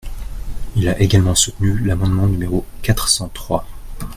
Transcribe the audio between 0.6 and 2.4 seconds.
Il a également soutenu l’amendement